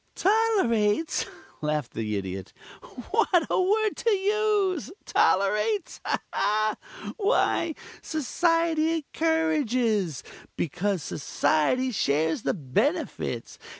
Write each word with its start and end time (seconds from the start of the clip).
"Tolerates?" 0.15 1.27
laughed 1.61 1.93
the 1.93 2.15
Idiot. 2.15 2.53
"What 3.11 3.45
a 3.51 3.61
word 3.61 3.95
to 3.97 4.09
use! 4.09 4.91
Tolerates? 5.05 6.01
Why, 7.17 7.75
Society 8.01 9.05
encourages, 9.05 10.23
because 10.55 11.03
Society 11.03 11.91
shares 11.91 12.41
the 12.41 12.55
benefits. 12.55 13.59